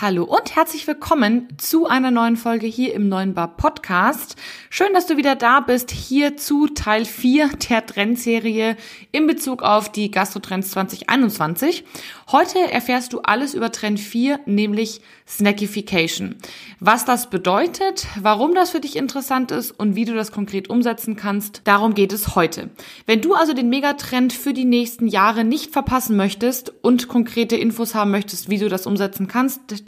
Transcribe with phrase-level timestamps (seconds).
[0.00, 4.36] Hallo und herzlich willkommen zu einer neuen Folge hier im Neuen Bar Podcast.
[4.70, 8.76] Schön, dass du wieder da bist, hier zu Teil 4 der Trendserie
[9.10, 11.84] in Bezug auf die Gastrotrends 2021.
[12.30, 16.36] Heute erfährst du alles über Trend 4, nämlich Snackification.
[16.78, 21.16] Was das bedeutet, warum das für dich interessant ist und wie du das konkret umsetzen
[21.16, 22.70] kannst, darum geht es heute.
[23.06, 27.96] Wenn du also den Megatrend für die nächsten Jahre nicht verpassen möchtest und konkrete Infos
[27.96, 29.87] haben möchtest, wie du das umsetzen kannst,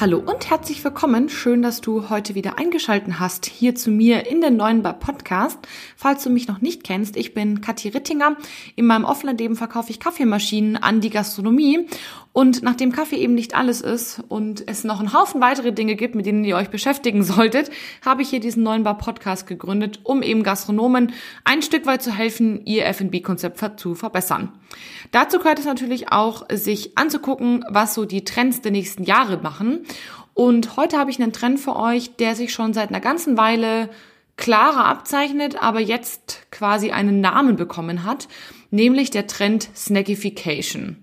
[0.00, 1.28] Hallo und herzlich willkommen.
[1.28, 5.58] Schön, dass du heute wieder eingeschalten hast hier zu mir in den neuen Bar Podcast.
[5.94, 8.38] Falls du mich noch nicht kennst, ich bin Kathi Rittinger.
[8.76, 11.86] In meinem Offline-Leben verkaufe ich Kaffeemaschinen an die Gastronomie
[12.40, 16.14] und nachdem Kaffee eben nicht alles ist und es noch einen Haufen weitere Dinge gibt,
[16.14, 17.70] mit denen ihr euch beschäftigen solltet,
[18.02, 21.12] habe ich hier diesen neuen Bar Podcast gegründet, um eben Gastronomen
[21.44, 24.52] ein Stück weit zu helfen, ihr F&B-Konzept zu verbessern.
[25.10, 29.84] Dazu gehört es natürlich auch, sich anzugucken, was so die Trends der nächsten Jahre machen.
[30.32, 33.90] Und heute habe ich einen Trend für euch, der sich schon seit einer ganzen Weile
[34.38, 38.28] klarer abzeichnet, aber jetzt quasi einen Namen bekommen hat,
[38.70, 40.99] nämlich der Trend Snackification.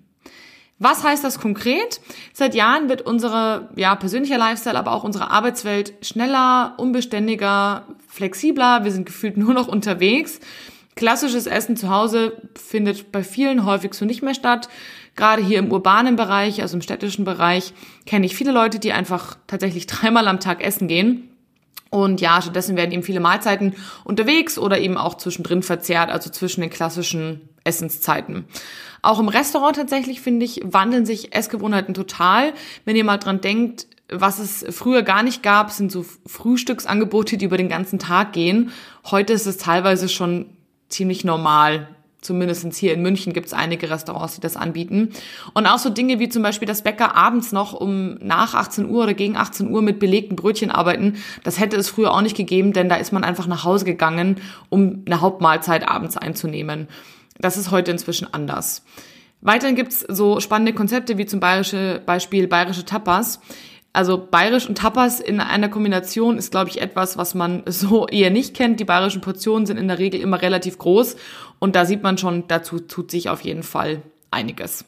[0.80, 2.02] Was heißt das konkret?
[2.34, 8.84] Seit Jahren wird unsere ja, persönlicher Lifestyle, aber auch unsere Arbeitswelt schneller, unbeständiger, flexibler.
[8.84, 10.40] Wir sind gefühlt nur noch unterwegs.
[10.96, 14.70] Klassisches Essen zu Hause findet bei vielen häufig so nicht mehr statt.
[15.16, 17.74] Gerade hier im urbanen Bereich, also im städtischen Bereich,
[18.06, 21.30] kenne ich viele Leute, die einfach tatsächlich dreimal am Tag essen gehen.
[21.90, 26.62] Und ja, stattdessen werden eben viele Mahlzeiten unterwegs oder eben auch zwischendrin verzehrt, also zwischen
[26.62, 28.46] den klassischen Essenszeiten.
[29.02, 32.54] Auch im Restaurant tatsächlich, finde ich, wandeln sich Essgewohnheiten total.
[32.86, 37.46] Wenn ihr mal dran denkt, was es früher gar nicht gab, sind so Frühstücksangebote, die
[37.46, 38.72] über den ganzen Tag gehen.
[39.06, 40.48] Heute ist es teilweise schon
[40.90, 41.90] ziemlich normal.
[42.22, 45.12] Zumindest hier in München gibt es einige Restaurants, die das anbieten.
[45.54, 49.04] Und auch so Dinge wie zum Beispiel, dass Bäcker abends noch um nach 18 Uhr
[49.04, 51.18] oder gegen 18 Uhr mit belegten Brötchen arbeiten.
[51.44, 54.38] Das hätte es früher auch nicht gegeben, denn da ist man einfach nach Hause gegangen,
[54.70, 56.88] um eine Hauptmahlzeit abends einzunehmen.
[57.40, 58.84] Das ist heute inzwischen anders.
[59.42, 63.40] Weiterhin gibt's so spannende Konzepte wie zum bayerische Beispiel bayerische Tapas.
[63.94, 68.30] Also bayerisch und Tapas in einer Kombination ist, glaube ich, etwas, was man so eher
[68.30, 68.80] nicht kennt.
[68.80, 71.16] Die bayerischen Portionen sind in der Regel immer relativ groß
[71.60, 74.86] und da sieht man schon, dazu tut sich auf jeden Fall einiges.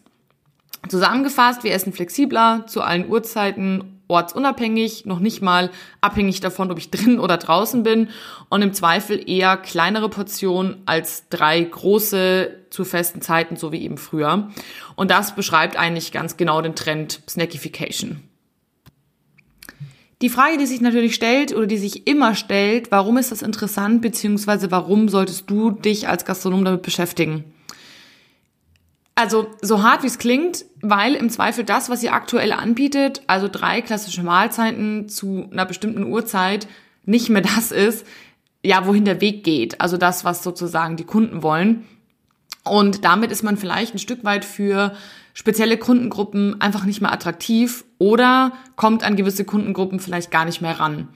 [0.87, 5.69] Zusammengefasst, wir essen flexibler zu allen Uhrzeiten ortsunabhängig, noch nicht mal
[6.01, 8.09] abhängig davon, ob ich drin oder draußen bin
[8.49, 13.97] und im Zweifel eher kleinere Portionen als drei große zu festen Zeiten, so wie eben
[13.97, 14.49] früher.
[14.95, 18.21] Und das beschreibt eigentlich ganz genau den Trend Snackification.
[20.21, 24.01] Die Frage, die sich natürlich stellt oder die sich immer stellt, warum ist das interessant,
[24.01, 27.45] beziehungsweise warum solltest du dich als Gastronom damit beschäftigen?
[29.19, 33.49] Also so hart wie es klingt, weil im Zweifel das, was ihr aktuell anbietet, also
[33.51, 36.69] drei klassische Mahlzeiten zu einer bestimmten Uhrzeit,
[37.03, 38.07] nicht mehr das ist,
[38.63, 39.81] ja, wohin der Weg geht.
[39.81, 41.85] Also das, was sozusagen die Kunden wollen.
[42.63, 44.93] Und damit ist man vielleicht ein Stück weit für
[45.33, 50.79] spezielle Kundengruppen einfach nicht mehr attraktiv oder kommt an gewisse Kundengruppen vielleicht gar nicht mehr
[50.79, 51.09] ran.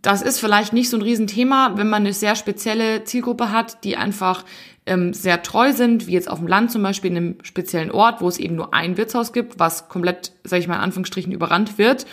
[0.00, 3.98] Das ist vielleicht nicht so ein Riesenthema, wenn man eine sehr spezielle Zielgruppe hat, die
[3.98, 4.44] einfach
[4.86, 8.20] ähm, sehr treu sind, wie jetzt auf dem Land zum Beispiel in einem speziellen Ort,
[8.20, 11.78] wo es eben nur ein Wirtshaus gibt, was komplett, sage ich mal in Anführungsstrichen, überrannt
[11.78, 12.06] wird.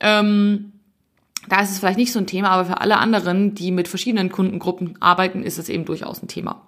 [0.00, 0.72] Ähm,
[1.48, 4.30] da ist es vielleicht nicht so ein Thema, aber für alle anderen, die mit verschiedenen
[4.30, 6.66] Kundengruppen arbeiten, ist es eben durchaus ein Thema.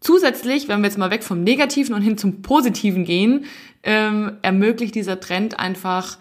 [0.00, 3.46] Zusätzlich, wenn wir jetzt mal weg vom Negativen und hin zum Positiven gehen,
[3.82, 6.18] ähm, ermöglicht dieser Trend einfach,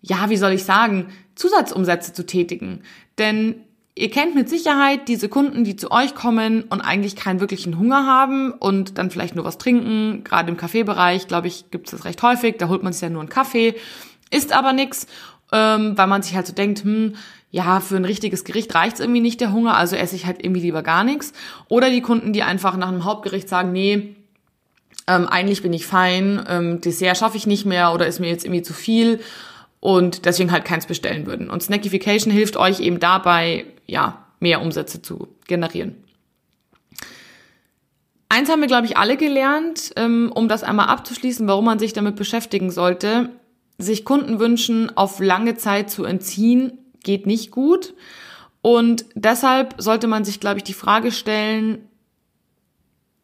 [0.00, 2.82] ja, wie soll ich sagen, Zusatzumsätze zu tätigen.
[3.18, 3.56] Denn
[3.96, 8.06] ihr kennt mit Sicherheit diese Kunden, die zu euch kommen und eigentlich keinen wirklichen Hunger
[8.06, 10.22] haben und dann vielleicht nur was trinken.
[10.22, 12.56] Gerade im Kaffeebereich, glaube ich, gibt es das recht häufig.
[12.58, 13.74] Da holt man sich ja nur einen Kaffee,
[14.30, 15.06] isst aber nix,
[15.50, 17.14] ähm, weil man sich halt so denkt, hm,
[17.50, 20.60] ja, für ein richtiges Gericht reicht's irgendwie nicht der Hunger, also esse ich halt irgendwie
[20.60, 21.32] lieber gar nichts.
[21.68, 24.14] Oder die Kunden, die einfach nach einem Hauptgericht sagen, nee,
[25.06, 28.44] ähm, eigentlich bin ich fein, ähm, Dessert schaffe ich nicht mehr oder ist mir jetzt
[28.44, 29.20] irgendwie zu viel
[29.80, 31.48] und deswegen halt keins bestellen würden.
[31.48, 35.96] Und Snackification hilft euch eben dabei, ja, mehr Umsätze zu generieren.
[38.28, 41.92] Eins haben wir, glaube ich, alle gelernt, ähm, um das einmal abzuschließen, warum man sich
[41.92, 43.30] damit beschäftigen sollte.
[43.78, 47.94] Sich Kundenwünschen auf lange Zeit zu entziehen, geht nicht gut.
[48.62, 51.88] Und deshalb sollte man sich, glaube ich, die Frage stellen,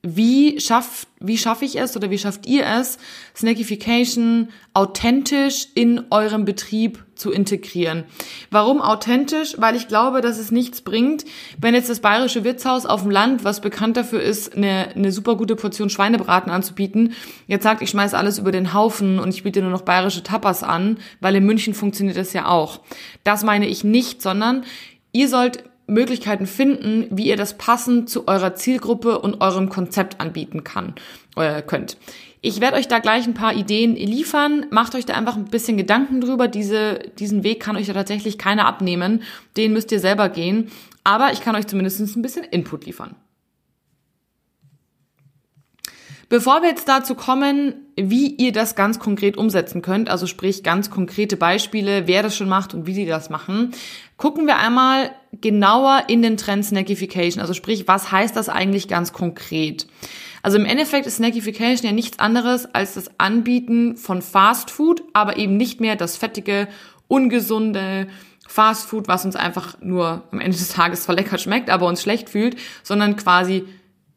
[0.04, 2.98] wie schafft, wie schaffe ich es oder wie schafft ihr es,
[3.36, 8.02] Snackification authentisch in eurem Betrieb zu integrieren?
[8.50, 9.54] Warum authentisch?
[9.58, 11.24] Weil ich glaube, dass es nichts bringt,
[11.56, 15.36] wenn jetzt das bayerische Wirtshaus auf dem Land, was bekannt dafür ist, eine, eine super
[15.36, 17.14] gute Portion Schweinebraten anzubieten,
[17.46, 20.64] jetzt sagt, ich schmeiß alles über den Haufen und ich biete nur noch bayerische Tapas
[20.64, 22.80] an, weil in München funktioniert das ja auch.
[23.22, 24.64] Das meine ich nicht, sondern
[25.12, 25.62] ihr sollt
[25.92, 30.94] Möglichkeiten finden, wie ihr das passend zu eurer Zielgruppe und eurem Konzept anbieten kann,
[31.36, 31.96] äh, könnt.
[32.44, 34.66] Ich werde euch da gleich ein paar Ideen liefern.
[34.70, 36.48] Macht euch da einfach ein bisschen Gedanken drüber.
[36.48, 39.22] Diese, diesen Weg kann euch ja tatsächlich keiner abnehmen.
[39.56, 40.70] Den müsst ihr selber gehen.
[41.04, 43.14] Aber ich kann euch zumindest ein bisschen Input liefern.
[46.32, 50.88] Bevor wir jetzt dazu kommen, wie ihr das ganz konkret umsetzen könnt, also sprich ganz
[50.88, 53.72] konkrete Beispiele, wer das schon macht und wie sie das machen,
[54.16, 55.10] gucken wir einmal
[55.42, 57.42] genauer in den Trend Snackification.
[57.42, 59.86] Also sprich, was heißt das eigentlich ganz konkret?
[60.42, 65.36] Also im Endeffekt ist Snackification ja nichts anderes als das Anbieten von Fast Food, aber
[65.36, 66.66] eben nicht mehr das fettige,
[67.08, 68.06] ungesunde,
[68.48, 72.00] Fast Food, was uns einfach nur am Ende des Tages zwar lecker schmeckt, aber uns
[72.00, 73.64] schlecht fühlt, sondern quasi,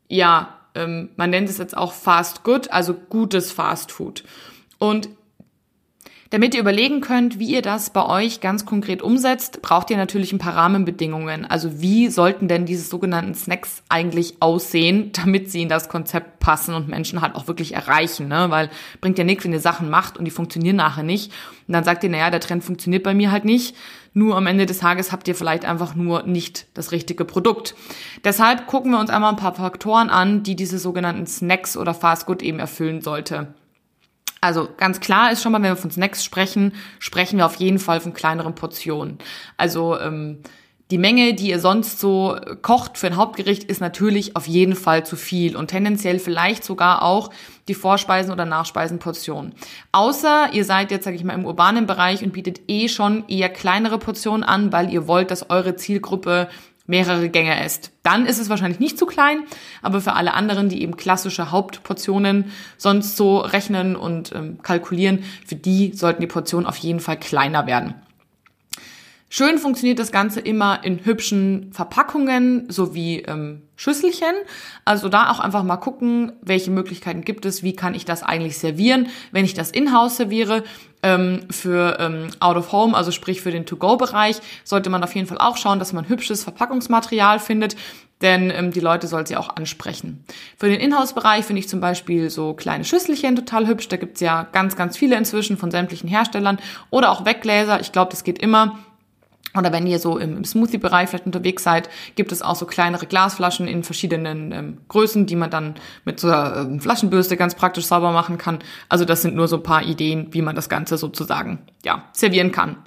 [0.07, 4.23] ja, ähm, man nennt es jetzt auch Fast Good, also gutes Fast Food.
[4.77, 5.09] Und
[6.31, 10.33] damit ihr überlegen könnt, wie ihr das bei euch ganz konkret umsetzt, braucht ihr natürlich
[10.33, 11.45] ein paar Rahmenbedingungen.
[11.45, 16.73] Also wie sollten denn diese sogenannten Snacks eigentlich aussehen, damit sie in das Konzept passen
[16.73, 18.47] und Menschen halt auch wirklich erreichen, ne?
[18.49, 18.69] Weil
[19.01, 21.31] bringt ja nichts, wenn ihr Sachen macht und die funktionieren nachher nicht.
[21.67, 23.75] Und dann sagt ihr, naja, der Trend funktioniert bei mir halt nicht.
[24.17, 27.75] Nur am Ende des Tages habt ihr vielleicht einfach nur nicht das richtige Produkt.
[28.23, 32.25] Deshalb gucken wir uns einmal ein paar Faktoren an, die diese sogenannten Snacks oder Fast
[32.25, 33.53] Good eben erfüllen sollte.
[34.39, 37.77] Also ganz klar ist schon mal, wenn wir von Snacks sprechen, sprechen wir auf jeden
[37.77, 39.17] Fall von kleineren Portionen.
[39.57, 40.37] Also ähm,
[40.91, 45.03] die Menge, die ihr sonst so kocht für ein Hauptgericht, ist natürlich auf jeden Fall
[45.03, 47.31] zu viel und tendenziell vielleicht sogar auch
[47.67, 49.53] die Vorspeisen- oder Nachspeisenportionen.
[49.91, 53.49] Außer ihr seid jetzt, sage ich mal, im urbanen Bereich und bietet eh schon eher
[53.49, 56.49] kleinere Portionen an, weil ihr wollt, dass eure Zielgruppe
[56.85, 57.91] mehrere Gänge esst.
[58.03, 59.39] Dann ist es wahrscheinlich nicht zu klein,
[59.81, 65.55] aber für alle anderen, die eben klassische Hauptportionen sonst so rechnen und ähm, kalkulieren, für
[65.55, 67.95] die sollten die Portionen auf jeden Fall kleiner werden.
[69.27, 74.33] Schön funktioniert das Ganze immer in hübschen Verpackungen sowie ähm, Schüsselchen.
[74.85, 78.57] Also da auch einfach mal gucken, welche Möglichkeiten gibt es, wie kann ich das eigentlich
[78.57, 80.63] servieren, wenn ich das in-house serviere.
[81.03, 85.27] Ähm, für ähm, Out of Home, also sprich für den To-Go-Bereich, sollte man auf jeden
[85.27, 87.75] Fall auch schauen, dass man hübsches Verpackungsmaterial findet,
[88.21, 90.23] denn ähm, die Leute soll sie auch ansprechen.
[90.57, 93.87] Für den Inhouse-Bereich finde ich zum Beispiel so kleine Schüsselchen total hübsch.
[93.87, 96.57] Da gibt's ja ganz, ganz viele inzwischen von sämtlichen Herstellern
[96.89, 97.81] oder auch Weggläser.
[97.81, 98.79] Ich glaube, das geht immer.
[99.57, 103.67] Oder wenn ihr so im, Smoothie-Bereich vielleicht unterwegs seid, gibt es auch so kleinere Glasflaschen
[103.67, 108.11] in verschiedenen ähm, Größen, die man dann mit so einer ähm, Flaschenbürste ganz praktisch sauber
[108.11, 108.59] machen kann.
[108.89, 112.51] Also das sind nur so ein paar Ideen, wie man das Ganze sozusagen ja servieren
[112.51, 112.77] kann.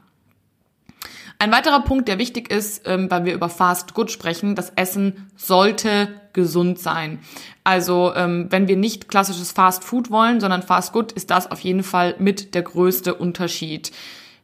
[1.41, 5.31] Ein weiterer Punkt, der wichtig ist, ähm, weil wir über Fast Good sprechen, das Essen
[5.37, 7.21] sollte gesund sein.
[7.63, 11.61] Also ähm, wenn wir nicht klassisches Fast Food wollen, sondern Fast Good, ist das auf
[11.61, 13.93] jeden Fall mit der größte Unterschied.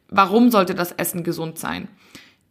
[0.07, 1.89] Warum sollte das Essen gesund sein?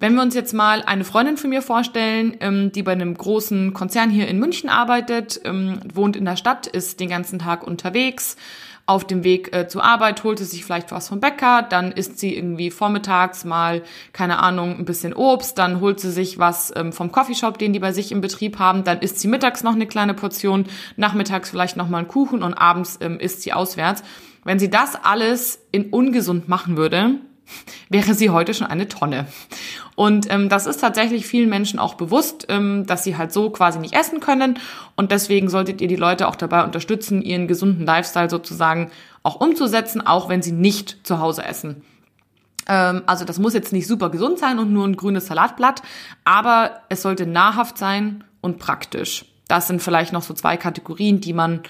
[0.00, 3.72] Wenn wir uns jetzt mal eine Freundin von mir vorstellen, ähm, die bei einem großen
[3.74, 8.36] Konzern hier in München arbeitet, ähm, wohnt in der Stadt, ist den ganzen Tag unterwegs,
[8.86, 12.18] auf dem Weg äh, zur Arbeit holt sie sich vielleicht was vom Bäcker, dann isst
[12.18, 13.82] sie irgendwie vormittags mal,
[14.12, 17.78] keine Ahnung, ein bisschen Obst, dann holt sie sich was ähm, vom Coffeeshop, den die
[17.78, 21.78] bei sich im Betrieb haben, dann isst sie mittags noch eine kleine Portion, nachmittags vielleicht
[21.78, 24.02] noch mal einen Kuchen und abends isst sie auswärts.
[24.44, 27.20] Wenn sie das alles in ungesund machen würde,
[27.88, 29.26] wäre sie heute schon eine Tonne.
[29.94, 33.78] Und ähm, das ist tatsächlich vielen Menschen auch bewusst, ähm, dass sie halt so quasi
[33.78, 34.58] nicht essen können.
[34.96, 38.90] Und deswegen solltet ihr die Leute auch dabei unterstützen, ihren gesunden Lifestyle sozusagen
[39.22, 41.82] auch umzusetzen, auch wenn sie nicht zu Hause essen.
[42.68, 45.82] Ähm, also das muss jetzt nicht super gesund sein und nur ein grünes Salatblatt,
[46.24, 49.26] aber es sollte nahrhaft sein und praktisch.
[49.48, 51.60] Das sind vielleicht noch so zwei Kategorien, die man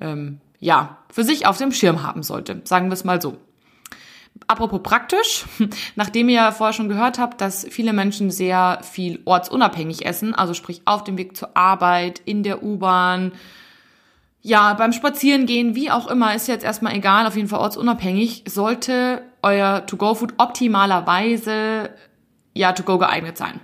[0.00, 2.62] ähm, ja für sich auf dem Schirm haben sollte.
[2.64, 3.36] Sagen wir es mal so.
[4.46, 5.44] Apropos praktisch,
[5.96, 10.82] nachdem ihr vorher schon gehört habt, dass viele Menschen sehr viel ortsunabhängig essen, also sprich
[10.84, 13.32] auf dem Weg zur Arbeit, in der U-Bahn,
[14.40, 19.22] ja, beim Spazierengehen, wie auch immer, ist jetzt erstmal egal, auf jeden Fall ortsunabhängig, sollte
[19.42, 21.90] euer To-Go-Food optimalerweise
[22.54, 23.60] ja To-Go geeignet sein.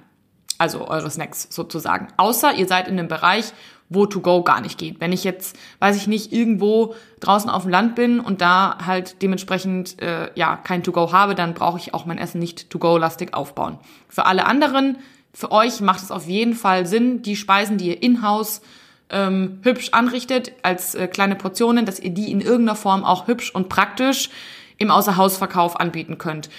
[0.58, 2.08] Also eure Snacks sozusagen.
[2.16, 3.52] Außer ihr seid in einem Bereich,
[3.94, 5.00] wo To-Go gar nicht geht.
[5.00, 9.22] Wenn ich jetzt, weiß ich nicht, irgendwo draußen auf dem Land bin und da halt
[9.22, 13.78] dementsprechend äh, ja kein To-Go habe, dann brauche ich auch mein Essen nicht To-Go-lastig aufbauen.
[14.08, 14.98] Für alle anderen
[15.34, 18.62] für euch macht es auf jeden Fall Sinn, die Speisen, die ihr in-house
[19.10, 23.50] ähm, hübsch anrichtet, als äh, kleine Portionen, dass ihr die in irgendeiner Form auch hübsch
[23.50, 24.30] und praktisch
[24.78, 26.50] im Außerhausverkauf anbieten könnt.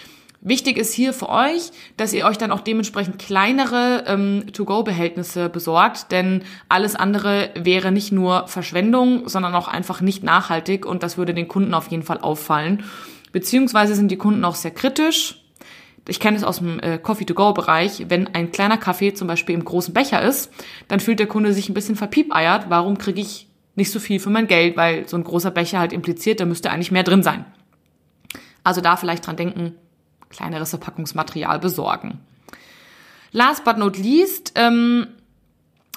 [0.47, 6.11] Wichtig ist hier für euch, dass ihr euch dann auch dementsprechend kleinere ähm, To-Go-Behältnisse besorgt,
[6.11, 11.33] denn alles andere wäre nicht nur Verschwendung, sondern auch einfach nicht nachhaltig und das würde
[11.33, 12.83] den Kunden auf jeden Fall auffallen.
[13.31, 15.43] Beziehungsweise sind die Kunden auch sehr kritisch.
[16.07, 18.05] Ich kenne es aus dem äh, Coffee-to-Go-Bereich.
[18.09, 20.51] Wenn ein kleiner Kaffee zum Beispiel im großen Becher ist,
[20.87, 22.67] dann fühlt der Kunde sich ein bisschen verpiepeiert.
[22.69, 24.77] Warum kriege ich nicht so viel für mein Geld?
[24.77, 27.45] Weil so ein großer Becher halt impliziert, da müsste eigentlich mehr drin sein.
[28.63, 29.73] Also da vielleicht dran denken,
[30.35, 32.19] kleineres Verpackungsmaterial besorgen.
[33.31, 35.07] Last but not least, ähm,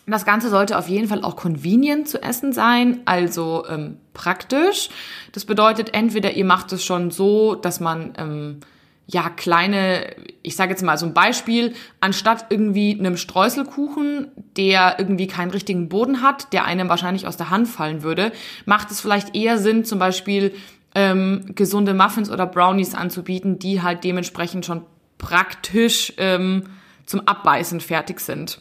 [0.06, 4.88] das Ganze sollte auf jeden Fall auch convenient zu essen sein, also ähm, praktisch.
[5.32, 8.60] Das bedeutet, entweder ihr macht es schon so, dass man ähm,
[9.06, 15.26] ja kleine, ich sage jetzt mal so ein Beispiel, anstatt irgendwie einem Streuselkuchen, der irgendwie
[15.26, 18.32] keinen richtigen Boden hat, der einem wahrscheinlich aus der Hand fallen würde,
[18.66, 20.54] macht es vielleicht eher Sinn, zum Beispiel
[20.94, 24.82] ähm, gesunde Muffins oder Brownies anzubieten, die halt dementsprechend schon
[25.18, 26.64] praktisch ähm,
[27.06, 28.60] zum Abbeißen fertig sind.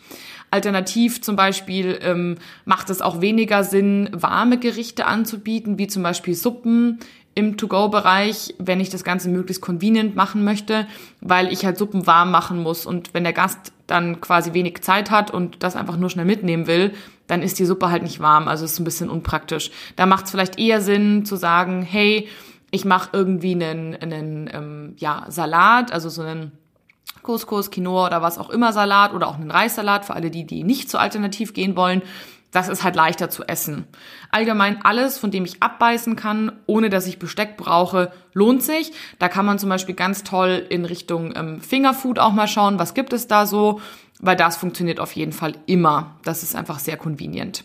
[0.49, 6.35] Alternativ zum Beispiel ähm, macht es auch weniger Sinn, warme Gerichte anzubieten, wie zum Beispiel
[6.35, 6.99] Suppen
[7.35, 10.87] im To-Go-Bereich, wenn ich das Ganze möglichst convenient machen möchte,
[11.21, 12.85] weil ich halt Suppen warm machen muss.
[12.85, 16.65] Und wenn der Gast dann quasi wenig Zeit hat und das einfach nur schnell mitnehmen
[16.65, 16.93] will,
[17.27, 18.47] dann ist die Suppe halt nicht warm.
[18.47, 19.71] Also ist ein bisschen unpraktisch.
[19.95, 22.27] Da macht es vielleicht eher Sinn zu sagen, hey,
[22.71, 26.51] ich mache irgendwie einen, einen ähm, ja, Salat, also so einen
[27.23, 30.63] Couscous, Quinoa oder was auch immer Salat oder auch einen Reissalat für alle die, die
[30.63, 32.01] nicht so alternativ gehen wollen.
[32.51, 33.85] Das ist halt leichter zu essen.
[34.31, 38.93] Allgemein alles, von dem ich abbeißen kann, ohne dass ich Besteck brauche, lohnt sich.
[39.19, 42.93] Da kann man zum Beispiel ganz toll in Richtung ähm, Fingerfood auch mal schauen, was
[42.93, 43.81] gibt es da so,
[44.19, 46.17] weil das funktioniert auf jeden Fall immer.
[46.23, 47.63] Das ist einfach sehr convenient.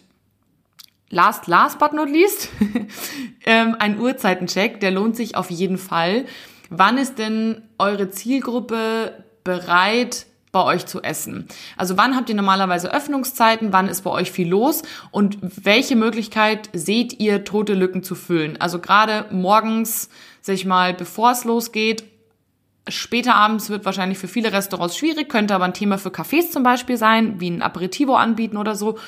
[1.10, 2.48] Last, last but not least,
[3.44, 6.24] ähm, ein Uhrzeitencheck, der lohnt sich auf jeden Fall.
[6.70, 11.48] Wann ist denn eure Zielgruppe bereit, bei euch zu essen?
[11.76, 13.72] Also wann habt ihr normalerweise Öffnungszeiten?
[13.72, 14.82] Wann ist bei euch viel los?
[15.10, 18.60] Und welche Möglichkeit seht ihr, tote Lücken zu füllen?
[18.60, 20.10] Also gerade morgens,
[20.42, 22.04] sag ich mal, bevor es losgeht,
[22.88, 26.64] Später abends wird wahrscheinlich für viele Restaurants schwierig, könnte aber ein Thema für Cafés zum
[26.64, 28.98] Beispiel sein, wie ein Aperitivo anbieten oder so.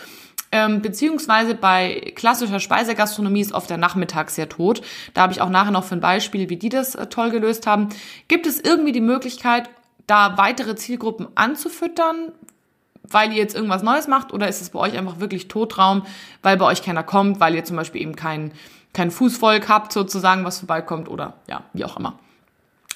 [0.52, 4.82] Ähm, beziehungsweise bei klassischer Speisegastronomie ist oft der Nachmittag sehr tot.
[5.12, 7.66] Da habe ich auch nachher noch für ein Beispiel, wie die das äh, toll gelöst
[7.66, 7.88] haben.
[8.28, 9.68] Gibt es irgendwie die Möglichkeit,
[10.06, 12.30] da weitere Zielgruppen anzufüttern,
[13.02, 16.06] weil ihr jetzt irgendwas Neues macht oder ist es bei euch einfach wirklich Totraum,
[16.42, 18.52] weil bei euch keiner kommt, weil ihr zum Beispiel eben kein,
[18.92, 22.18] kein Fußvolk habt sozusagen, was vorbeikommt oder ja, wie auch immer.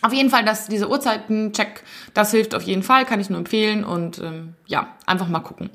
[0.01, 1.83] Auf jeden Fall, dass diese Uhrzeiten-Check,
[2.15, 5.71] das hilft auf jeden Fall, kann ich nur empfehlen und ähm, ja, einfach mal gucken.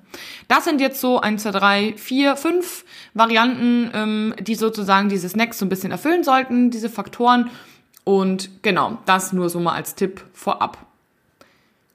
[0.47, 5.59] Das sind jetzt so ein, zwei, drei, vier, fünf Varianten, ähm, die sozusagen diese Snacks
[5.59, 7.49] so ein bisschen erfüllen sollten, diese Faktoren.
[8.05, 10.77] Und genau, das nur so mal als Tipp vorab.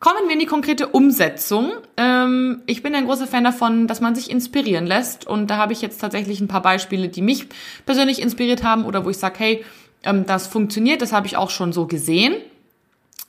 [0.01, 1.73] Kommen wir in die konkrete Umsetzung.
[1.97, 5.27] Ähm, ich bin ein großer Fan davon, dass man sich inspirieren lässt.
[5.27, 7.47] Und da habe ich jetzt tatsächlich ein paar Beispiele, die mich
[7.85, 9.65] persönlich inspiriert haben oder wo ich sage, hey,
[10.03, 12.35] ähm, das funktioniert, das habe ich auch schon so gesehen.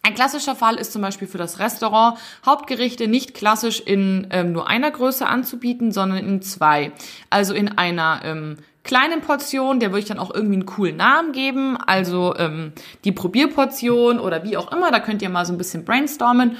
[0.01, 4.67] Ein klassischer Fall ist zum Beispiel für das Restaurant, Hauptgerichte nicht klassisch in ähm, nur
[4.67, 6.93] einer Größe anzubieten, sondern in zwei.
[7.29, 11.31] Also in einer ähm, kleinen Portion, der würde ich dann auch irgendwie einen coolen Namen
[11.33, 12.71] geben, also ähm,
[13.03, 16.55] die Probierportion oder wie auch immer, da könnt ihr mal so ein bisschen brainstormen.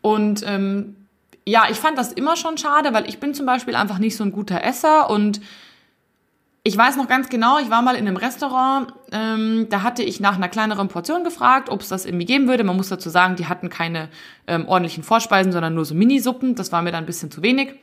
[0.00, 0.96] Und ähm,
[1.46, 4.24] ja, ich fand das immer schon schade, weil ich bin zum Beispiel einfach nicht so
[4.24, 5.40] ein guter Esser und
[6.66, 10.18] ich weiß noch ganz genau, ich war mal in einem Restaurant, ähm, da hatte ich
[10.18, 12.64] nach einer kleineren Portion gefragt, ob es das irgendwie geben würde.
[12.64, 14.08] Man muss dazu sagen, die hatten keine
[14.46, 16.54] ähm, ordentlichen Vorspeisen, sondern nur so Minisuppen.
[16.54, 17.74] Das war mir dann ein bisschen zu wenig.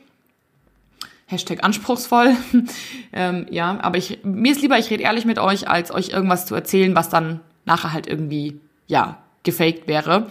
[1.26, 2.36] Hashtag anspruchsvoll.
[3.12, 6.46] ähm, ja, aber ich, mir ist lieber, ich rede ehrlich mit euch, als euch irgendwas
[6.46, 8.58] zu erzählen, was dann nachher halt irgendwie,
[8.88, 10.26] ja, gefaked wäre.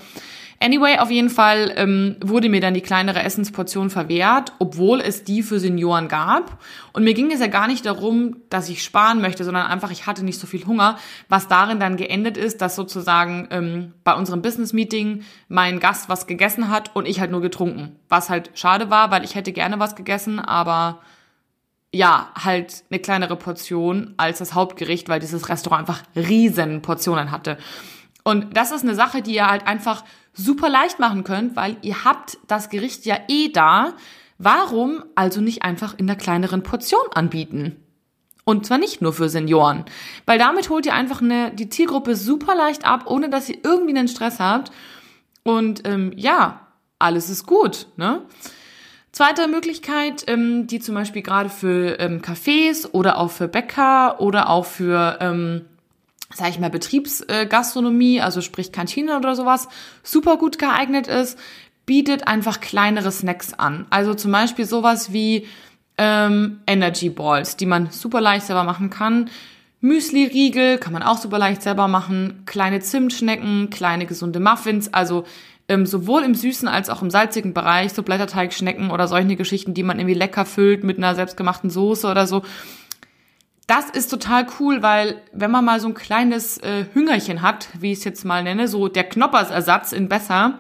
[0.64, 5.42] Anyway, auf jeden Fall ähm, wurde mir dann die kleinere Essensportion verwehrt, obwohl es die
[5.42, 6.60] für Senioren gab.
[6.94, 10.06] Und mir ging es ja gar nicht darum, dass ich sparen möchte, sondern einfach, ich
[10.06, 11.00] hatte nicht so viel Hunger,
[11.30, 16.70] was darin dann geendet ist, dass sozusagen ähm, bei unserem Business-Meeting mein Gast was gegessen
[16.70, 17.96] hat und ich halt nur getrunken.
[18.08, 21.00] Was halt schade war, weil ich hätte gerne was gegessen, aber
[21.92, 27.58] ja, halt eine kleinere Portion als das Hauptgericht, weil dieses Restaurant einfach riesen Portionen hatte.
[28.24, 32.04] Und das ist eine Sache, die ihr halt einfach super leicht machen könnt, weil ihr
[32.04, 33.94] habt das Gericht ja eh da.
[34.38, 37.78] Warum also nicht einfach in der kleineren Portion anbieten?
[38.44, 39.86] Und zwar nicht nur für Senioren.
[40.26, 43.98] Weil damit holt ihr einfach eine, die Zielgruppe super leicht ab, ohne dass ihr irgendwie
[43.98, 44.72] einen Stress habt.
[45.44, 47.88] Und ähm, ja, alles ist gut.
[47.98, 48.24] Ne?
[49.12, 54.50] Zweite Möglichkeit, ähm, die zum Beispiel gerade für ähm, Cafés oder auch für Bäcker oder
[54.50, 55.66] auch für, ähm,
[56.34, 59.68] sag ich mal, Betriebsgastronomie, also sprich Kantine oder sowas,
[60.04, 61.38] super gut geeignet ist,
[61.86, 63.86] bietet einfach kleinere Snacks an.
[63.90, 65.48] Also zum Beispiel sowas wie
[65.98, 69.30] ähm, Energy Balls, die man super leicht selber machen kann.
[69.82, 72.44] Müsli-Riegel kann man auch super leicht selber machen.
[72.46, 75.26] Kleine Zimtschnecken, kleine gesunde Muffins, also
[75.68, 79.84] ähm, sowohl im süßen als auch im salzigen Bereich, so Blätterteigschnecken oder solche Geschichten, die
[79.84, 82.44] man irgendwie lecker füllt mit einer selbstgemachten Soße oder so.
[83.68, 87.92] Das ist total cool, weil wenn man mal so ein kleines äh, Hüngerchen hat, wie
[87.92, 90.60] ich es jetzt mal nenne, so der Knoppersersatz in besser,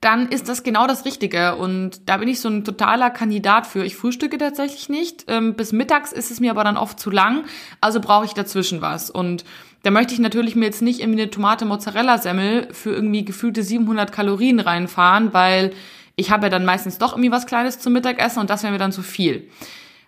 [0.00, 1.56] dann ist das genau das Richtige.
[1.56, 3.84] Und da bin ich so ein totaler Kandidat für.
[3.84, 5.24] Ich frühstücke tatsächlich nicht.
[5.28, 7.44] Ähm, bis mittags ist es mir aber dann oft zu lang.
[7.80, 9.10] Also brauche ich dazwischen was.
[9.10, 9.44] Und
[9.82, 14.60] da möchte ich natürlich mir jetzt nicht irgendwie eine Tomate-Mozzarella-Semmel für irgendwie gefühlte 700 Kalorien
[14.60, 15.72] reinfahren, weil
[16.14, 18.78] ich habe ja dann meistens doch irgendwie was Kleines zum Mittagessen und das wäre mir
[18.78, 19.48] dann zu viel.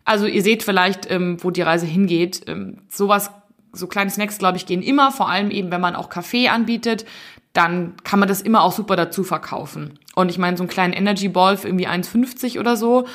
[0.04, 2.42] Also ihr seht vielleicht, ähm, wo die Reise hingeht.
[2.46, 3.30] Ähm, sowas,
[3.72, 7.04] so kleine Snacks, glaube ich, gehen immer, vor allem eben, wenn man auch Kaffee anbietet,
[7.52, 9.98] dann kann man das immer auch super dazu verkaufen.
[10.14, 13.06] Und ich meine, so einen kleinen Energy Ball für irgendwie 1,50 oder so,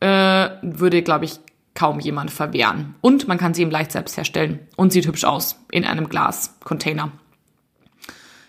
[0.00, 1.40] äh, würde, glaube ich,
[1.74, 2.94] kaum jemand verwehren.
[3.00, 7.12] Und man kann sie eben leicht selbst herstellen und sieht hübsch aus in einem Glascontainer.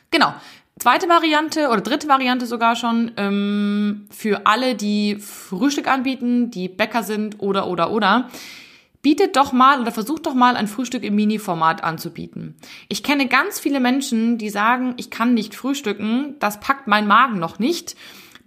[0.10, 0.34] Genau.
[0.80, 7.04] Zweite Variante oder dritte Variante sogar schon ähm, für alle, die Frühstück anbieten, die Bäcker
[7.04, 8.30] sind oder oder oder.
[9.04, 12.56] Bietet doch mal oder versucht doch mal ein Frühstück im Mini-Format anzubieten.
[12.88, 17.40] Ich kenne ganz viele Menschen, die sagen, ich kann nicht frühstücken, das packt mein Magen
[17.40, 17.96] noch nicht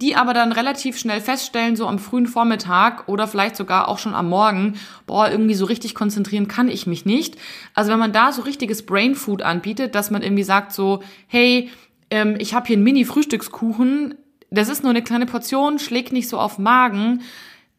[0.00, 4.14] die aber dann relativ schnell feststellen, so am frühen Vormittag oder vielleicht sogar auch schon
[4.14, 4.74] am Morgen,
[5.06, 7.36] boah, irgendwie so richtig konzentrieren kann ich mich nicht.
[7.74, 11.70] Also wenn man da so richtiges Brain Food anbietet, dass man irgendwie sagt so, hey,
[12.14, 14.14] ähm, ich habe hier einen Mini-Frühstückskuchen,
[14.50, 17.22] das ist nur eine kleine Portion, schlägt nicht so auf Magen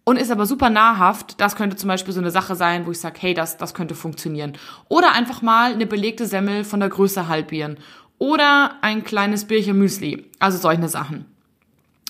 [0.03, 1.39] und ist aber super nahrhaft.
[1.39, 3.95] Das könnte zum Beispiel so eine Sache sein, wo ich sage, hey, das, das könnte
[3.95, 4.53] funktionieren.
[4.89, 7.77] Oder einfach mal eine belegte Semmel von der Größe halbieren.
[8.17, 10.25] Oder ein kleines Bierchen Müsli.
[10.39, 11.25] Also solche Sachen.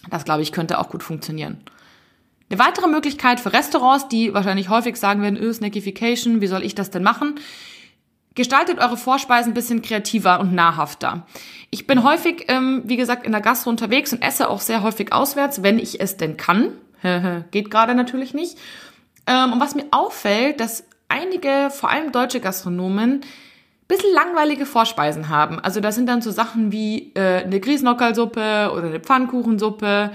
[0.09, 1.57] Das, glaube ich, könnte auch gut funktionieren.
[2.49, 6.73] Eine weitere Möglichkeit für Restaurants, die wahrscheinlich häufig sagen werden, öh, Snackification, wie soll ich
[6.73, 7.35] das denn machen?
[8.35, 11.25] Gestaltet eure Vorspeisen ein bisschen kreativer und nahrhafter.
[11.69, 15.13] Ich bin häufig, ähm, wie gesagt, in der Gastro unterwegs und esse auch sehr häufig
[15.13, 16.73] auswärts, wenn ich es denn kann.
[17.51, 18.57] Geht gerade natürlich nicht.
[19.25, 23.21] Ähm, und was mir auffällt, dass einige, vor allem deutsche Gastronomen,
[23.87, 25.59] bisschen langweilige Vorspeisen haben.
[25.59, 30.11] Also das sind dann so Sachen wie äh, eine Grießnockerlsuppe oder eine Pfannkuchensuppe,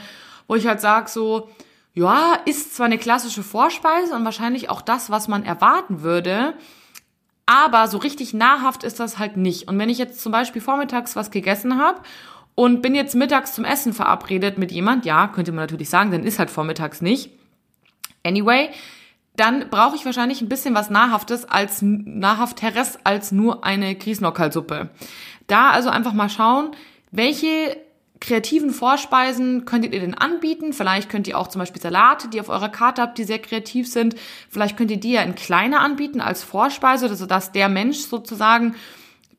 [0.49, 1.49] wo ich halt sag so,
[1.95, 6.55] ja, ist zwar eine klassische Vorspeise und wahrscheinlich auch das, was man erwarten würde,
[7.51, 9.67] aber so richtig nahrhaft ist das halt nicht.
[9.67, 12.01] Und wenn ich jetzt zum Beispiel vormittags was gegessen habe
[12.55, 16.23] und bin jetzt mittags zum Essen verabredet mit jemand, ja, könnte man natürlich sagen, dann
[16.23, 17.31] ist halt vormittags nicht.
[18.25, 18.71] Anyway,
[19.35, 24.91] dann brauche ich wahrscheinlich ein bisschen was Nahrhaftes als Nahrhafteres als nur eine Grießnockerlsuppe.
[25.49, 26.71] Da also einfach mal schauen,
[27.11, 27.77] welche
[28.21, 30.73] kreativen Vorspeisen könntet ihr denn anbieten?
[30.73, 33.91] Vielleicht könnt ihr auch zum Beispiel Salate, die auf eurer Karte habt, die sehr kreativ
[33.91, 34.15] sind.
[34.49, 38.75] Vielleicht könnt ihr die ja in kleiner anbieten als Vorspeise, also dass der Mensch sozusagen,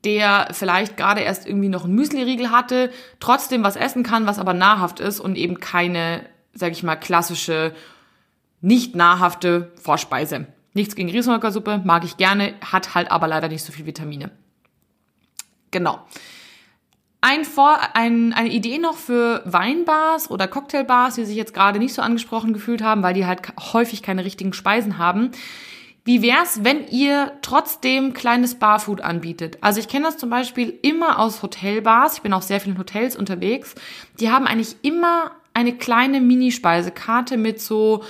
[0.03, 4.53] der vielleicht gerade erst irgendwie noch einen Müsli-Riegel hatte, trotzdem was essen kann, was aber
[4.53, 7.75] nahrhaft ist und eben keine, sag ich mal, klassische
[8.61, 10.47] nicht nahrhafte Vorspeise.
[10.73, 14.31] Nichts gegen Riesenholkersuppe, mag ich gerne, hat halt aber leider nicht so viel Vitamine.
[15.69, 15.99] Genau.
[17.23, 21.93] Ein Vor ein, eine Idee noch für Weinbars oder Cocktailbars, die sich jetzt gerade nicht
[21.93, 23.41] so angesprochen gefühlt haben, weil die halt
[23.73, 25.29] häufig keine richtigen Speisen haben.
[26.03, 29.59] Wie wär's, wenn ihr trotzdem kleines Barfood anbietet?
[29.61, 32.15] Also ich kenne das zum Beispiel immer aus Hotelbars.
[32.15, 33.75] Ich bin auch sehr viel in Hotels unterwegs.
[34.19, 38.03] Die haben eigentlich immer eine kleine Minispeisekarte mit so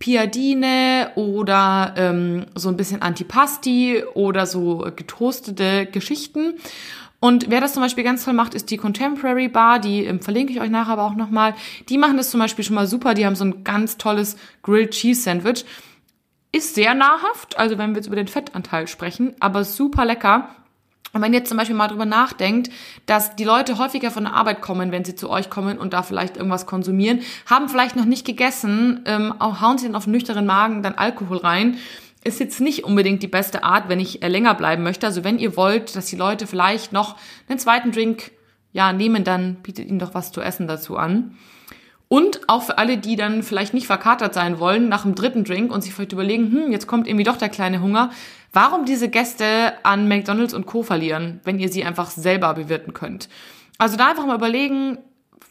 [0.00, 6.54] Piadine oder ähm, so ein bisschen Antipasti oder so getoastete Geschichten.
[7.26, 10.52] Und wer das zum Beispiel ganz toll macht, ist die Contemporary Bar, die ähm, verlinke
[10.52, 11.56] ich euch nachher aber auch nochmal.
[11.88, 13.14] Die machen das zum Beispiel schon mal super.
[13.14, 15.64] Die haben so ein ganz tolles Grilled Cheese Sandwich.
[16.52, 20.50] Ist sehr nahrhaft, also wenn wir jetzt über den Fettanteil sprechen, aber super lecker.
[21.14, 22.70] Und wenn ihr jetzt zum Beispiel mal drüber nachdenkt,
[23.06, 26.04] dass die Leute häufiger von der Arbeit kommen, wenn sie zu euch kommen und da
[26.04, 30.84] vielleicht irgendwas konsumieren, haben vielleicht noch nicht gegessen, ähm, hauen sie dann auf nüchternen Magen
[30.84, 31.78] dann Alkohol rein,
[32.26, 35.06] ist jetzt nicht unbedingt die beste Art, wenn ich äh, länger bleiben möchte.
[35.06, 37.16] Also wenn ihr wollt, dass die Leute vielleicht noch
[37.48, 38.32] einen zweiten Drink
[38.72, 41.36] ja nehmen, dann bietet ihnen doch was zu essen dazu an.
[42.08, 45.72] Und auch für alle, die dann vielleicht nicht verkatert sein wollen nach dem dritten Drink
[45.72, 48.10] und sich vielleicht überlegen, hm, jetzt kommt irgendwie doch der kleine Hunger,
[48.56, 50.82] Warum diese Gäste an McDonald's und Co.
[50.82, 53.28] verlieren, wenn ihr sie einfach selber bewirten könnt?
[53.76, 54.96] Also da einfach mal überlegen,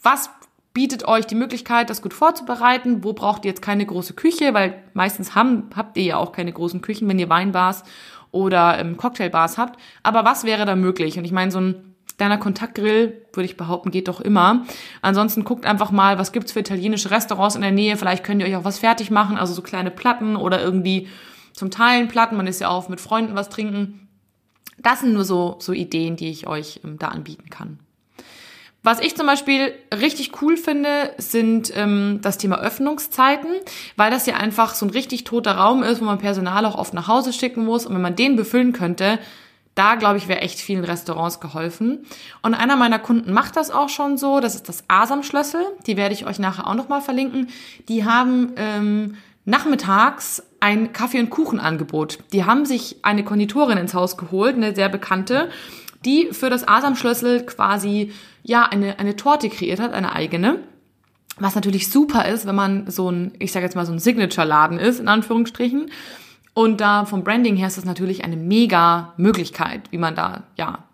[0.02, 0.32] was
[0.76, 3.04] bietet euch die Möglichkeit, das gut vorzubereiten.
[3.04, 4.54] Wo braucht ihr jetzt keine große Küche?
[4.54, 7.84] Weil meistens haben, habt ihr ja auch keine großen Küchen, wenn ihr Weinbars
[8.32, 9.80] oder ähm, Cocktailbars habt.
[10.04, 11.18] Aber was wäre da möglich?
[11.18, 14.66] Und ich meine, so ein kleiner Kontaktgrill, würde ich behaupten, geht doch immer.
[15.02, 17.96] Ansonsten guckt einfach mal, was gibt's für italienische Restaurants in der Nähe.
[17.96, 21.08] Vielleicht könnt ihr euch auch was fertig machen, also so kleine Platten oder irgendwie
[21.54, 22.36] zum Teilen Platten.
[22.36, 24.10] Man ist ja auch mit Freunden was trinken.
[24.78, 27.80] Das sind nur so, so Ideen, die ich euch ähm, da anbieten kann.
[28.86, 33.50] Was ich zum Beispiel richtig cool finde, sind ähm, das Thema Öffnungszeiten,
[33.96, 36.94] weil das ja einfach so ein richtig toter Raum ist, wo man Personal auch oft
[36.94, 37.88] nach Hause schicken muss.
[37.88, 39.18] Und wenn man den befüllen könnte,
[39.74, 42.06] da glaube ich, wäre echt vielen Restaurants geholfen.
[42.44, 44.40] Und einer meiner Kunden macht das auch schon so.
[44.40, 45.66] Das ist das Asam-Schlüssel.
[45.88, 47.50] Die werde ich euch nachher auch nochmal verlinken.
[47.90, 52.20] Die haben ähm, nachmittags ein Kaffee- und Kuchenangebot.
[52.34, 55.50] Die haben sich eine Konditorin ins Haus geholt, eine sehr bekannte
[56.06, 58.12] die für das Asam-Schlüssel quasi
[58.44, 60.60] ja eine, eine Torte kreiert hat, eine eigene.
[61.38, 64.80] Was natürlich super ist, wenn man so ein, ich sage jetzt mal so ein Signature-Laden
[64.80, 65.92] ist, in Anführungsstrichen.
[66.54, 70.86] Und da vom Branding her ist das natürlich eine mega Möglichkeit, wie man da ja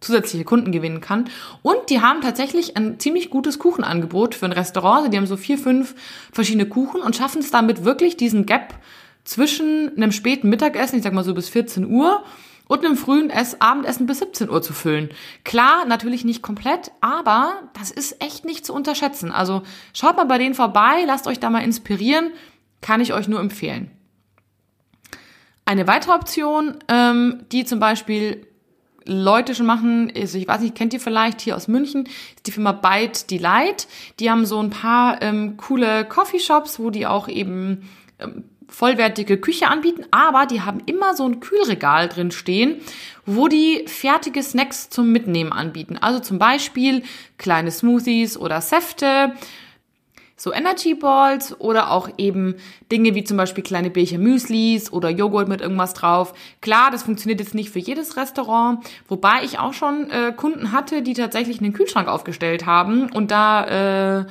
[0.00, 1.28] zusätzliche Kunden gewinnen kann.
[1.62, 4.98] Und die haben tatsächlich ein ziemlich gutes Kuchenangebot für ein Restaurant.
[4.98, 5.96] Also die haben so vier, fünf
[6.32, 8.74] verschiedene Kuchen und schaffen es damit wirklich diesen Gap
[9.24, 12.22] zwischen einem späten Mittagessen, ich sag mal so bis 14 Uhr,
[12.68, 15.10] und einem frühen Ess Abendessen bis 17 Uhr zu füllen.
[15.42, 19.32] Klar, natürlich nicht komplett, aber das ist echt nicht zu unterschätzen.
[19.32, 22.30] Also schaut mal bei denen vorbei, lasst euch da mal inspirieren,
[22.80, 23.90] kann ich euch nur empfehlen.
[25.64, 28.46] Eine weitere Option, ähm, die zum Beispiel
[29.04, 32.52] Leute schon machen, also ich weiß nicht, kennt ihr vielleicht hier aus München, ist die
[32.52, 33.88] Firma Byte Delight.
[34.20, 38.44] Die haben so ein paar ähm, coole Coffeeshops, wo die auch eben ähm,
[38.78, 42.76] vollwertige Küche anbieten, aber die haben immer so ein Kühlregal drin stehen,
[43.26, 45.98] wo die fertige Snacks zum Mitnehmen anbieten.
[46.00, 47.02] Also zum Beispiel
[47.38, 49.32] kleine Smoothies oder Säfte,
[50.36, 52.54] so Energy Balls oder auch eben
[52.92, 56.32] Dinge wie zum Beispiel kleine Becher Müslis oder Joghurt mit irgendwas drauf.
[56.60, 61.02] Klar, das funktioniert jetzt nicht für jedes Restaurant, wobei ich auch schon äh, Kunden hatte,
[61.02, 64.26] die tatsächlich einen Kühlschrank aufgestellt haben und da äh,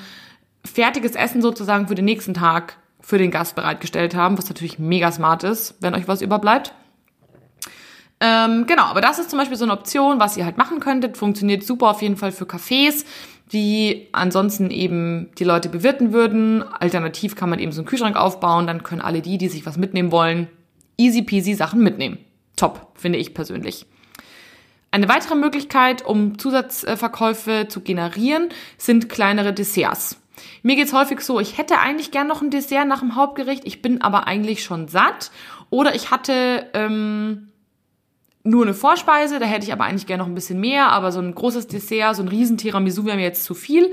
[0.64, 2.78] fertiges Essen sozusagen für den nächsten Tag
[3.08, 6.74] für den Gast bereitgestellt haben, was natürlich mega smart ist, wenn euch was überbleibt.
[8.20, 11.16] Ähm, genau, aber das ist zum Beispiel so eine Option, was ihr halt machen könntet.
[11.16, 13.06] Funktioniert super auf jeden Fall für Cafés,
[13.54, 16.64] die ansonsten eben die Leute bewirten würden.
[16.64, 19.78] Alternativ kann man eben so einen Kühlschrank aufbauen, dann können alle die, die sich was
[19.78, 20.50] mitnehmen wollen,
[20.98, 22.18] easy peasy Sachen mitnehmen.
[22.58, 23.86] Top, finde ich persönlich.
[24.92, 30.18] Eine weitere Möglichkeit, um Zusatzverkäufe zu generieren, sind kleinere Desserts.
[30.64, 33.82] Mir geht's häufig so, ich hätte eigentlich gern noch ein Dessert nach dem Hauptgericht, ich
[33.82, 35.32] bin aber eigentlich schon satt.
[35.70, 37.50] Oder ich hatte ähm,
[38.44, 41.20] nur eine Vorspeise, da hätte ich aber eigentlich gern noch ein bisschen mehr, aber so
[41.20, 43.92] ein großes Dessert, so ein riesen Tiramisu wäre mir jetzt zu viel.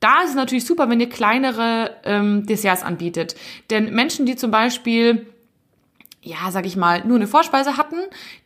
[0.00, 3.36] Da ist es natürlich super, wenn ihr kleinere ähm, Desserts anbietet.
[3.70, 5.26] Denn Menschen, die zum Beispiel
[6.24, 7.96] ja, sag ich mal, nur eine Vorspeise hatten,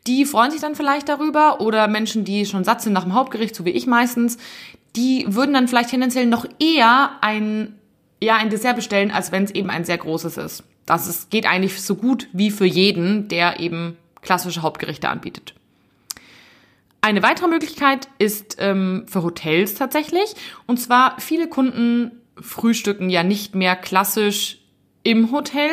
[0.07, 1.61] die freuen sich dann vielleicht darüber.
[1.61, 4.37] Oder Menschen, die schon satt sind nach dem Hauptgericht, so wie ich meistens,
[4.96, 7.74] die würden dann vielleicht tendenziell noch eher ein,
[8.22, 10.64] ja, ein Dessert bestellen, als wenn es eben ein sehr großes ist.
[10.87, 15.55] Das ist, geht eigentlich so gut wie für jeden, der eben klassische Hauptgerichte anbietet.
[17.01, 20.35] Eine weitere Möglichkeit ist ähm, für Hotels tatsächlich.
[20.66, 24.59] Und zwar viele Kunden frühstücken ja nicht mehr klassisch
[25.05, 25.70] im Hotel.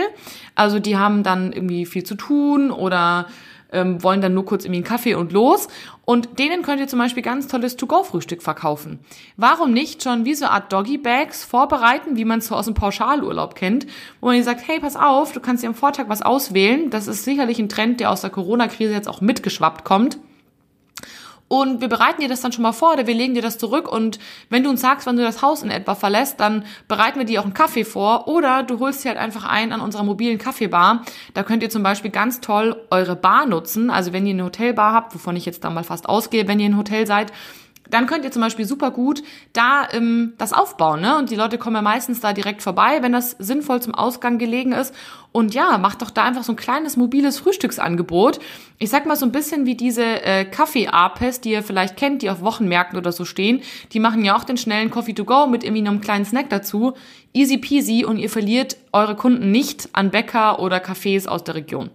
[0.53, 3.27] Also die haben dann irgendwie viel zu tun oder
[3.71, 5.67] ähm, wollen dann nur kurz irgendwie einen Kaffee und los.
[6.05, 8.99] Und denen könnt ihr zum Beispiel ganz tolles To-Go-Frühstück verkaufen.
[9.37, 12.75] Warum nicht schon wie so eine Art Doggy-Bags vorbereiten, wie man es so aus dem
[12.75, 13.87] Pauschalurlaub kennt,
[14.21, 16.91] wo man sagt, hey, pass auf, du kannst dir am Vortag was auswählen.
[16.91, 20.19] Das ist sicherlich ein Trend, der aus der Corona-Krise jetzt auch mitgeschwappt kommt.
[21.47, 23.91] Und wir bereiten dir das dann schon mal vor oder wir legen dir das zurück.
[23.91, 24.17] Und
[24.49, 27.39] wenn du uns sagst, wann du das Haus in etwa verlässt, dann bereiten wir dir
[27.39, 28.27] auch einen Kaffee vor.
[28.27, 31.03] Oder du holst dir halt einfach ein an unserer mobilen Kaffeebar.
[31.35, 33.91] Da könnt ihr zum Beispiel ganz toll eure Bar nutzen.
[33.91, 36.69] Also wenn ihr eine Hotelbar habt, wovon ich jetzt da mal fast ausgehe, wenn ihr
[36.69, 37.31] ein Hotel seid,
[37.89, 41.01] dann könnt ihr zum Beispiel super gut da ähm, das aufbauen.
[41.01, 41.17] Ne?
[41.17, 44.71] Und die Leute kommen ja meistens da direkt vorbei, wenn das sinnvoll zum Ausgang gelegen
[44.71, 44.93] ist.
[45.31, 48.39] Und ja, macht doch da einfach so ein kleines mobiles Frühstücksangebot.
[48.79, 52.29] Ich sag mal so ein bisschen wie diese äh, Kaffee-Apes, die ihr vielleicht kennt, die
[52.29, 53.61] auf Wochenmärkten oder so stehen.
[53.91, 56.93] Die machen ja auch den schnellen Coffee to go mit irgendwie einem kleinen Snack dazu.
[57.33, 61.89] Easy peasy und ihr verliert eure Kunden nicht an Bäcker oder Cafés aus der Region.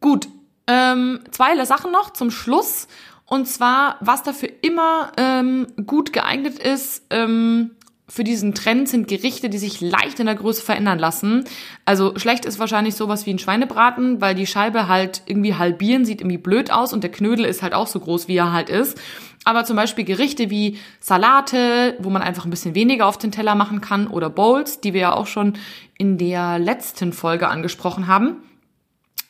[0.00, 0.28] Gut,
[0.66, 2.88] ähm, zwei Sachen noch zum Schluss.
[3.32, 7.70] Und zwar, was dafür immer ähm, gut geeignet ist, ähm,
[8.08, 11.44] für diesen Trend sind Gerichte, die sich leicht in der Größe verändern lassen.
[11.84, 16.22] Also schlecht ist wahrscheinlich sowas wie ein Schweinebraten, weil die Scheibe halt irgendwie halbieren, sieht
[16.22, 19.00] irgendwie blöd aus und der Knödel ist halt auch so groß, wie er halt ist.
[19.44, 23.54] Aber zum Beispiel Gerichte wie Salate, wo man einfach ein bisschen weniger auf den Teller
[23.54, 25.52] machen kann, oder Bowls, die wir ja auch schon
[25.96, 28.42] in der letzten Folge angesprochen haben,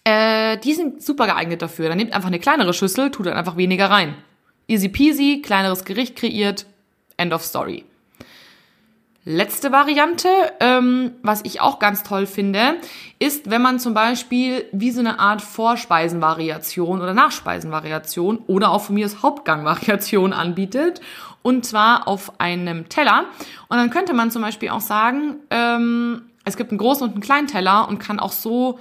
[0.05, 1.89] äh, die sind super geeignet dafür.
[1.89, 4.15] Dann nehmt einfach eine kleinere Schüssel, tut dann einfach weniger rein.
[4.67, 6.67] Easy peasy, kleineres Gericht kreiert,
[7.17, 7.85] end of story.
[9.25, 10.29] Letzte Variante,
[10.61, 12.77] ähm, was ich auch ganz toll finde,
[13.19, 18.95] ist, wenn man zum Beispiel wie so eine Art Vorspeisenvariation oder Nachspeisenvariation oder auch von
[18.95, 21.03] mir aus Hauptgangvariation anbietet.
[21.43, 23.25] Und zwar auf einem Teller.
[23.69, 27.23] Und dann könnte man zum Beispiel auch sagen, ähm, es gibt einen großen und einen
[27.23, 28.79] kleinen Teller und kann auch so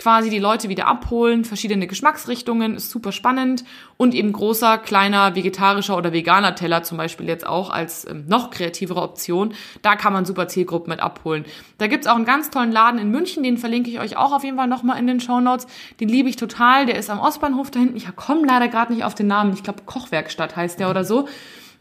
[0.00, 3.64] quasi die Leute wieder abholen, verschiedene Geschmacksrichtungen, ist super spannend
[3.98, 8.50] und eben großer, kleiner, vegetarischer oder veganer Teller zum Beispiel jetzt auch als ähm, noch
[8.50, 9.52] kreativere Option.
[9.82, 11.44] Da kann man super Zielgruppen mit abholen.
[11.76, 14.42] Da gibt's auch einen ganz tollen Laden in München, den verlinke ich euch auch auf
[14.42, 15.66] jeden Fall nochmal in den Show Notes.
[16.00, 17.96] Den liebe ich total, der ist am Ostbahnhof da hinten.
[17.96, 21.28] Ich komme leider gerade nicht auf den Namen, ich glaube Kochwerkstatt heißt der oder so.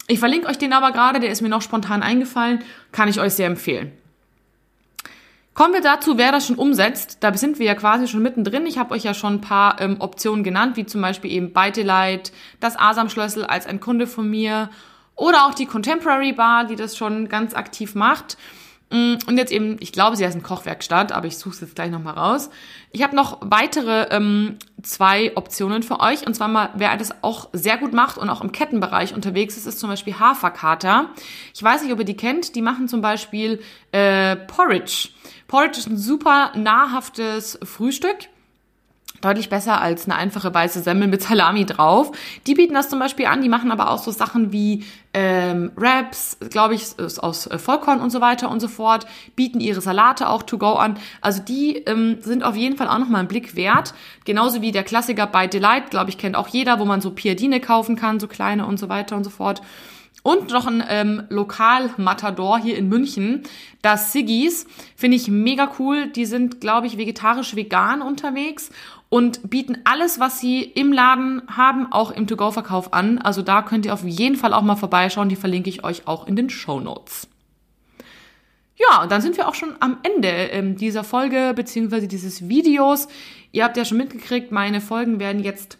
[0.08, 2.60] Ich verlinke euch den aber gerade, der ist mir noch spontan eingefallen,
[2.92, 3.94] kann ich euch sehr empfehlen.
[5.54, 7.18] Kommen wir dazu, wer das schon umsetzt.
[7.22, 8.66] Da sind wir ja quasi schon mittendrin.
[8.66, 12.32] Ich habe euch ja schon ein paar ähm, Optionen genannt, wie zum Beispiel eben Beitelight,
[12.60, 14.70] das Asam-Schlössel als ein Kunde von mir
[15.16, 18.38] oder auch die Contemporary Bar, die das schon ganz aktiv macht.
[18.92, 21.76] Mm, und jetzt eben, ich glaube, sie heißt ein Kochwerkstatt, aber ich suche es jetzt
[21.76, 22.50] gleich nochmal raus.
[22.92, 26.26] Ich habe noch weitere ähm, zwei Optionen für euch.
[26.26, 29.68] Und zwar mal, wer das auch sehr gut macht und auch im Kettenbereich unterwegs ist,
[29.68, 31.10] ist zum Beispiel Haferkater.
[31.54, 32.56] Ich weiß nicht, ob ihr die kennt.
[32.56, 35.10] Die machen zum Beispiel äh, Porridge.
[35.48, 38.30] Porridge ist ein super nahrhaftes Frühstück
[39.22, 42.12] deutlich besser als eine einfache weiße Semmel mit Salami drauf.
[42.48, 46.38] Die bieten das zum Beispiel an, die machen aber auch so Sachen wie ähm, Wraps,
[46.50, 46.84] glaube ich,
[47.20, 50.74] aus äh, Vollkorn und so weiter und so fort, bieten ihre Salate auch to go
[50.74, 50.98] an.
[51.22, 53.94] Also die ähm, sind auf jeden Fall auch nochmal einen Blick wert.
[54.26, 57.60] Genauso wie der Klassiker bei Delight, glaube ich, kennt auch jeder, wo man so Piadine
[57.60, 59.62] kaufen kann, so kleine und so weiter und so fort.
[60.22, 63.44] Und noch ein ähm, Lokal-Matador hier in München,
[63.82, 66.08] das Siggies, finde ich mega cool.
[66.08, 68.70] Die sind, glaube ich, vegetarisch-vegan unterwegs
[69.10, 73.18] und bieten alles, was sie im Laden haben, auch im To-Go-Verkauf an.
[73.18, 75.30] Also da könnt ihr auf jeden Fall auch mal vorbeischauen.
[75.30, 77.28] Die verlinke ich euch auch in den Show Notes.
[78.76, 83.08] Ja, und dann sind wir auch schon am Ende ähm, dieser Folge beziehungsweise dieses Videos.
[83.52, 85.78] Ihr habt ja schon mitgekriegt, meine Folgen werden jetzt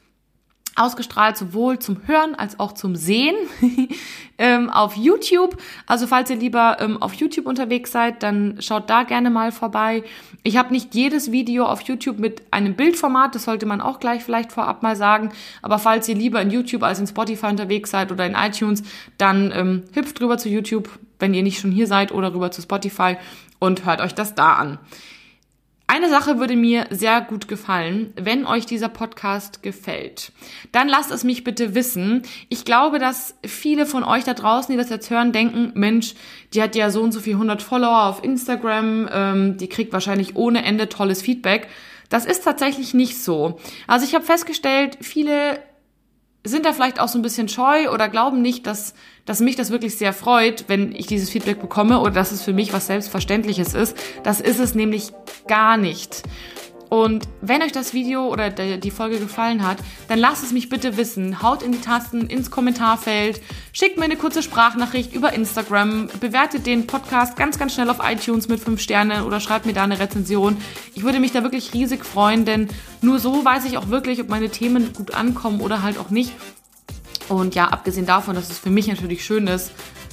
[0.80, 3.36] ausgestrahlt, sowohl zum Hören als auch zum Sehen
[4.38, 5.58] ähm, auf YouTube.
[5.86, 10.04] Also falls ihr lieber ähm, auf YouTube unterwegs seid, dann schaut da gerne mal vorbei.
[10.44, 14.24] Ich habe nicht jedes Video auf YouTube mit einem Bildformat, das sollte man auch gleich
[14.24, 15.32] vielleicht vorab mal sagen.
[15.62, 18.84] Aber falls ihr lieber in YouTube als in Spotify unterwegs seid oder in iTunes,
[19.18, 20.90] dann ähm, hüpft rüber zu YouTube,
[21.20, 23.18] wenn ihr nicht schon hier seid, oder rüber zu Spotify
[23.60, 24.80] und hört euch das da an.
[25.92, 30.32] Eine Sache würde mir sehr gut gefallen, wenn euch dieser Podcast gefällt.
[30.72, 32.22] Dann lasst es mich bitte wissen.
[32.48, 36.14] Ich glaube, dass viele von euch da draußen, die das jetzt hören, denken, Mensch,
[36.54, 40.36] die hat ja so und so viel 100 Follower auf Instagram, ähm, die kriegt wahrscheinlich
[40.36, 41.68] ohne Ende tolles Feedback.
[42.10, 43.60] Das ist tatsächlich nicht so.
[43.88, 45.58] Also ich habe festgestellt, viele
[46.44, 48.94] sind da vielleicht auch so ein bisschen scheu oder glauben nicht, dass,
[49.26, 52.54] dass mich das wirklich sehr freut, wenn ich dieses Feedback bekomme oder dass es für
[52.54, 53.98] mich was Selbstverständliches ist.
[54.24, 55.12] Das ist es nämlich
[55.48, 56.24] gar nicht.
[56.90, 60.98] Und wenn euch das Video oder die Folge gefallen hat, dann lasst es mich bitte
[60.98, 61.44] wissen.
[61.44, 63.42] Haut in die Tasten ins Kommentarfeld,
[63.74, 68.48] schickt mir eine kurze Sprachnachricht über Instagram, bewertet den Podcast ganz, ganz schnell auf iTunes
[68.48, 70.58] mit 5 Sternen oder schreibt mir da eine Rezension.
[70.96, 72.70] Ich würde mich da wirklich riesig freuen, denn
[73.02, 76.34] nur so weiß ich auch wirklich, ob meine Themen gut ankommen oder halt auch nicht.
[77.28, 79.72] Und ja, abgesehen davon, dass es für mich natürlich schön ist,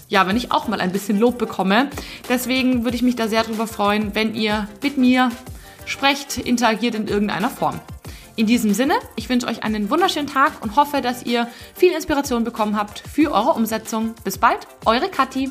[0.08, 1.88] ja, wenn ich auch mal ein bisschen Lob bekomme.
[2.28, 5.30] Deswegen würde ich mich da sehr drüber freuen, wenn ihr mit mir
[5.86, 7.80] sprecht, interagiert in irgendeiner Form.
[8.36, 12.44] In diesem Sinne, ich wünsche euch einen wunderschönen Tag und hoffe, dass ihr viel Inspiration
[12.44, 14.14] bekommen habt für eure Umsetzung.
[14.24, 15.50] Bis bald, eure Kathi.